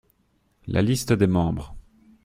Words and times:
La 0.65 0.81
liste 0.81 1.13
des 1.13 1.27
membres. 1.27 1.75